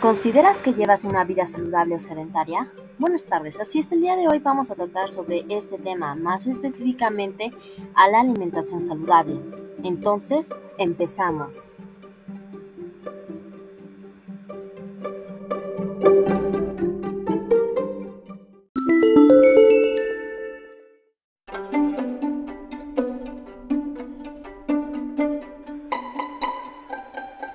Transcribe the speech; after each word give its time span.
¿Consideras 0.00 0.62
que 0.62 0.72
llevas 0.72 1.04
una 1.04 1.24
vida 1.24 1.44
saludable 1.44 1.96
o 1.96 2.00
sedentaria? 2.00 2.72
Buenas 2.98 3.26
tardes, 3.26 3.60
así 3.60 3.80
es, 3.80 3.92
el 3.92 4.00
día 4.00 4.16
de 4.16 4.28
hoy 4.28 4.38
vamos 4.38 4.70
a 4.70 4.74
tratar 4.74 5.10
sobre 5.10 5.44
este 5.50 5.76
tema, 5.76 6.14
más 6.14 6.46
específicamente 6.46 7.52
a 7.94 8.08
la 8.08 8.20
alimentación 8.20 8.82
saludable. 8.82 9.38
Entonces, 9.84 10.54
empezamos. 10.78 11.70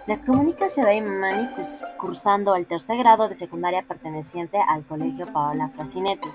Les 0.08 0.22
comunica 0.22 0.68
Shadei 0.68 1.02
Mani 1.02 1.50
cursando 1.98 2.56
el 2.56 2.68
tercer 2.68 2.96
grado 2.96 3.28
de 3.28 3.34
secundaria 3.34 3.82
perteneciente 3.82 4.60
al 4.60 4.86
Colegio 4.86 5.26
Paola 5.34 5.70
Frasinetti. 5.70 6.28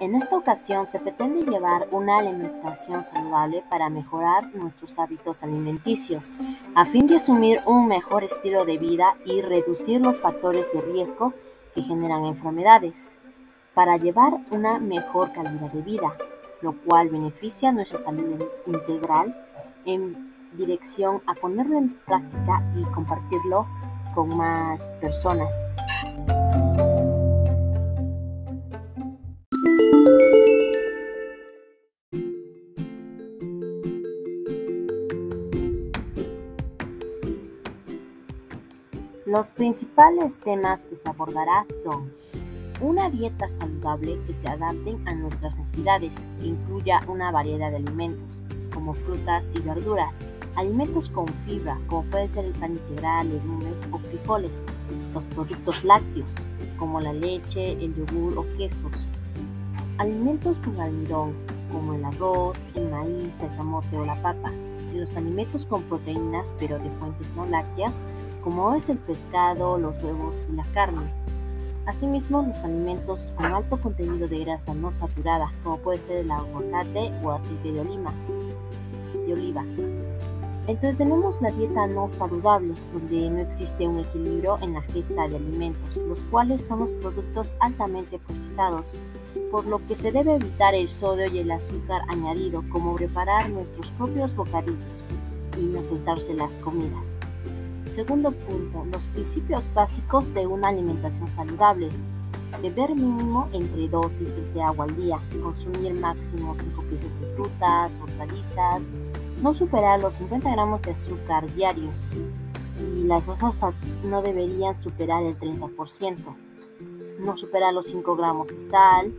En 0.00 0.14
esta 0.14 0.38
ocasión 0.38 0.88
se 0.88 0.98
pretende 0.98 1.42
llevar 1.44 1.86
una 1.90 2.16
alimentación 2.16 3.04
saludable 3.04 3.62
para 3.68 3.90
mejorar 3.90 4.54
nuestros 4.54 4.98
hábitos 4.98 5.42
alimenticios, 5.42 6.32
a 6.74 6.86
fin 6.86 7.06
de 7.06 7.16
asumir 7.16 7.60
un 7.66 7.88
mejor 7.88 8.24
estilo 8.24 8.64
de 8.64 8.78
vida 8.78 9.18
y 9.26 9.42
reducir 9.42 10.00
los 10.00 10.18
factores 10.18 10.72
de 10.72 10.80
riesgo 10.80 11.34
que 11.74 11.82
generan 11.82 12.24
enfermedades, 12.24 13.12
para 13.74 13.98
llevar 13.98 14.38
una 14.50 14.78
mejor 14.78 15.30
calidad 15.32 15.70
de 15.72 15.82
vida, 15.82 16.16
lo 16.62 16.72
cual 16.72 17.10
beneficia 17.10 17.70
nuestra 17.70 17.98
salud 17.98 18.42
integral 18.66 19.36
en 19.84 20.33
dirección 20.56 21.22
a 21.26 21.34
ponerlo 21.34 21.78
en 21.78 21.94
práctica 22.06 22.62
y 22.76 22.82
compartirlo 22.92 23.66
con 24.14 24.36
más 24.36 24.88
personas. 25.00 25.52
Los 39.26 39.50
principales 39.50 40.38
temas 40.38 40.84
que 40.84 40.94
se 40.94 41.08
abordará 41.08 41.66
son 41.82 42.12
una 42.80 43.10
dieta 43.10 43.48
saludable 43.48 44.20
que 44.28 44.34
se 44.34 44.46
adapte 44.46 44.96
a 45.06 45.14
nuestras 45.14 45.56
necesidades, 45.56 46.14
que 46.38 46.46
incluya 46.46 47.00
una 47.08 47.32
variedad 47.32 47.70
de 47.70 47.78
alimentos, 47.78 48.42
como 48.74 48.92
frutas 48.92 49.50
y 49.54 49.60
verduras, 49.60 50.26
alimentos 50.56 51.08
con 51.08 51.28
fibra, 51.46 51.78
como 51.86 52.02
puede 52.10 52.28
ser 52.28 52.44
el 52.44 52.52
pan 52.52 52.72
integral, 52.72 53.28
legumes 53.28 53.86
o 53.92 53.98
frijoles, 53.98 54.62
los 55.14 55.22
productos 55.24 55.84
lácteos, 55.84 56.34
como 56.76 57.00
la 57.00 57.12
leche, 57.12 57.72
el 57.72 57.94
yogur 57.94 58.36
o 58.36 58.46
quesos, 58.58 58.92
alimentos 59.98 60.58
con 60.58 60.78
almidón, 60.80 61.32
como 61.72 61.94
el 61.94 62.04
arroz, 62.04 62.58
el 62.74 62.90
maíz, 62.90 63.38
el 63.40 63.56
camote 63.56 63.96
o 63.96 64.04
la 64.04 64.20
papa, 64.20 64.52
y 64.92 64.98
los 64.98 65.16
alimentos 65.16 65.64
con 65.66 65.82
proteínas, 65.84 66.52
pero 66.58 66.78
de 66.78 66.90
fuentes 66.98 67.32
no 67.34 67.46
lácteas, 67.46 67.96
como 68.42 68.74
es 68.74 68.88
el 68.88 68.98
pescado, 68.98 69.78
los 69.78 70.02
huevos 70.02 70.46
y 70.52 70.56
la 70.56 70.64
carne. 70.74 71.12
Asimismo, 71.86 72.42
los 72.42 72.62
alimentos 72.64 73.32
con 73.36 73.46
alto 73.46 73.78
contenido 73.78 74.26
de 74.26 74.40
grasa 74.40 74.72
no 74.72 74.92
saturada, 74.94 75.52
como 75.62 75.78
puede 75.78 75.98
ser 75.98 76.18
el 76.18 76.30
aguacate 76.30 77.12
o 77.22 77.30
aceite 77.30 77.72
de 77.72 77.80
oliva, 77.80 78.12
oliva. 79.34 79.64
Entonces 80.66 80.96
tenemos 80.96 81.42
la 81.42 81.50
dieta 81.50 81.86
no 81.86 82.08
saludable, 82.08 82.72
donde 82.92 83.28
no 83.28 83.40
existe 83.40 83.86
un 83.86 83.98
equilibrio 83.98 84.58
en 84.62 84.72
la 84.72 84.80
gesta 84.80 85.28
de 85.28 85.36
alimentos, 85.36 85.96
los 85.96 86.18
cuales 86.30 86.64
son 86.64 86.80
los 86.80 86.90
productos 86.92 87.48
altamente 87.60 88.18
procesados, 88.18 88.96
por 89.50 89.66
lo 89.66 89.86
que 89.86 89.94
se 89.94 90.10
debe 90.10 90.36
evitar 90.36 90.74
el 90.74 90.88
sodio 90.88 91.26
y 91.26 91.40
el 91.40 91.50
azúcar 91.50 92.02
añadido, 92.08 92.64
como 92.70 92.94
preparar 92.94 93.50
nuestros 93.50 93.88
propios 93.90 94.34
bocadillos 94.34 94.78
y 95.58 95.64
no 95.66 95.82
saltarse 95.82 96.32
las 96.32 96.54
comidas. 96.56 97.18
Segundo 97.94 98.32
punto, 98.32 98.86
los 98.90 99.04
principios 99.08 99.72
básicos 99.74 100.32
de 100.32 100.46
una 100.46 100.68
alimentación 100.68 101.28
saludable. 101.28 101.90
Beber 102.62 102.94
mínimo 102.94 103.48
entre 103.52 103.88
2 103.88 104.20
litros 104.20 104.54
de 104.54 104.62
agua 104.62 104.86
al 104.86 104.96
día, 104.96 105.20
consumir 105.42 105.92
máximo 105.94 106.56
5 106.58 106.82
piezas 106.82 107.20
de 107.20 107.26
frutas, 107.34 107.96
hortalizas, 108.02 108.84
no 109.44 109.52
superar 109.52 110.00
los 110.00 110.14
50 110.14 110.50
gramos 110.52 110.80
de 110.80 110.92
azúcar 110.92 111.52
diarios 111.52 111.94
y 112.80 113.04
las 113.04 113.26
grasas 113.26 113.74
no 114.02 114.22
deberían 114.22 114.82
superar 114.82 115.22
el 115.22 115.38
30%, 115.38 116.16
no 117.18 117.36
superar 117.36 117.74
los 117.74 117.88
5 117.88 118.16
gramos 118.16 118.48
de 118.48 118.58
sal. 118.62 119.12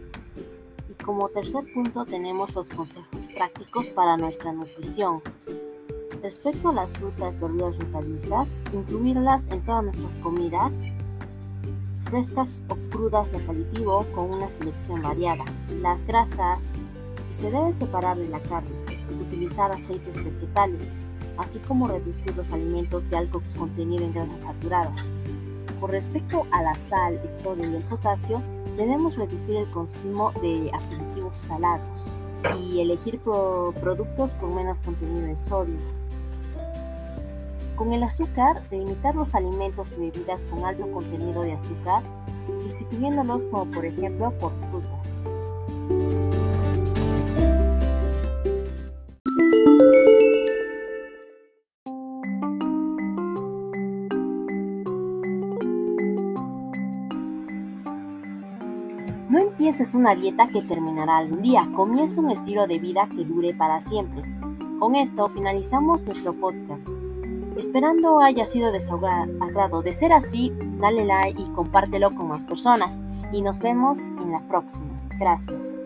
Y 0.90 0.96
como 0.96 1.30
tercer 1.30 1.72
punto 1.72 2.06
tenemos 2.06 2.56
los 2.56 2.72
consejos 2.72 3.28
prácticos 3.36 3.91
para 3.91 4.18
nuestra 4.18 4.52
nutrición. 4.52 5.22
Respecto 6.24 6.69
a 6.69 6.74
las 6.74 6.92
frutas, 6.94 7.40
verduras 7.40 7.75
y 7.75 7.84
hortalizas, 7.84 8.59
incluirlas 8.74 9.47
en 9.50 9.63
todas 9.63 9.84
nuestras 9.84 10.16
comidas, 10.16 10.81
frescas 12.06 12.63
o 12.69 12.75
crudas 12.90 13.31
de 13.31 13.38
aperitivo 13.38 14.03
con 14.16 14.31
una 14.31 14.50
selección 14.50 15.03
variada. 15.03 15.46
Las 15.84 16.03
grasas 16.07 16.74
se 17.31 17.52
debe 17.52 17.72
separar 17.74 18.18
de 18.18 18.28
la 18.28 18.40
carne 18.40 18.84
utilizar 19.13 19.71
aceites 19.71 20.16
vegetales, 20.23 20.88
así 21.38 21.59
como 21.59 21.88
reducir 21.88 22.35
los 22.35 22.51
alimentos 22.51 23.09
de 23.09 23.17
alto 23.17 23.41
contenido 23.57 24.05
en 24.05 24.13
grasas 24.13 24.41
saturadas. 24.41 25.13
Con 25.79 25.91
respecto 25.91 26.45
a 26.51 26.63
la 26.63 26.75
sal, 26.75 27.19
el 27.23 27.44
sodio 27.44 27.69
y 27.69 27.75
el 27.75 27.83
potasio, 27.83 28.41
debemos 28.77 29.15
reducir 29.15 29.55
el 29.57 29.69
consumo 29.71 30.31
de 30.41 30.71
aperitivos 30.73 31.38
salados 31.38 32.11
y 32.61 32.79
elegir 32.79 33.19
productos 33.19 34.31
con 34.39 34.55
menos 34.55 34.77
contenido 34.79 35.27
de 35.27 35.35
sodio. 35.35 35.77
Con 37.75 37.91
el 37.91 38.03
azúcar, 38.03 38.67
delimitar 38.69 39.15
los 39.15 39.35
alimentos 39.35 39.94
y 39.97 40.09
bebidas 40.09 40.45
con 40.45 40.63
alto 40.63 40.89
contenido 40.91 41.41
de 41.41 41.53
azúcar, 41.53 42.03
sustituyéndolos 42.63 43.44
como 43.51 43.65
por 43.65 43.85
ejemplo 43.85 44.31
por 44.39 44.53
frutas. 44.69 46.14
No 59.65 59.69
empieces 59.71 59.95
una 59.95 60.13
dieta 60.13 60.47
que 60.47 60.61
terminará 60.61 61.17
algún 61.17 61.41
día, 61.41 61.67
comienza 61.75 62.21
un 62.21 62.29
estilo 62.29 62.67
de 62.67 62.77
vida 62.77 63.09
que 63.09 63.25
dure 63.25 63.51
para 63.55 63.81
siempre. 63.81 64.21
Con 64.77 64.93
esto 64.93 65.27
finalizamos 65.27 66.03
nuestro 66.03 66.35
podcast. 66.35 66.87
Esperando 67.57 68.19
haya 68.19 68.45
sido 68.45 68.71
de 68.71 68.79
su 68.79 68.93
agrado. 68.93 69.81
De 69.81 69.91
ser 69.91 70.13
así, 70.13 70.53
dale 70.79 71.03
like 71.03 71.41
y 71.41 71.45
compártelo 71.45 72.11
con 72.11 72.27
más 72.27 72.43
personas. 72.43 73.03
Y 73.31 73.41
nos 73.41 73.57
vemos 73.57 74.11
en 74.21 74.33
la 74.33 74.41
próxima. 74.47 75.01
Gracias. 75.17 75.79